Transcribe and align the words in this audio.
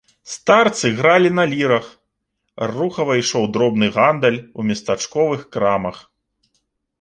Старцы 0.35 0.87
гралі 1.01 1.29
на 1.39 1.43
лірах, 1.51 1.85
рухава 2.71 3.19
ішоў 3.21 3.45
дробны 3.59 3.91
гандаль 3.99 4.41
у 4.59 4.67
местачковых 4.71 5.45
крамах. 5.59 6.01